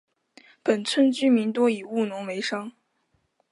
[0.63, 2.71] 本村居民多以务农为生。